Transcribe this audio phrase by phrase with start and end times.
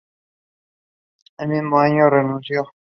[1.37, 2.73] El mismo año renunció.